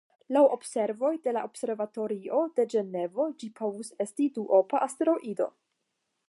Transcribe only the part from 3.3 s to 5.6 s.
ĝi povus esti duopa asteroido.